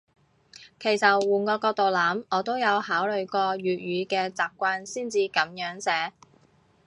[0.79, 6.13] 其實換個角度諗，我都有考慮過粵語嘅習慣先至噉樣寫